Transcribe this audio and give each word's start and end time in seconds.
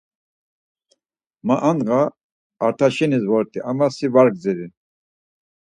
Ma 1.45 1.55
andğa 1.69 2.01
Art̆aşenis 2.65 3.23
vort̆i 3.31 3.59
ama 3.69 3.87
si 3.95 4.07
var 4.13 4.27
gdziri. 4.33 4.67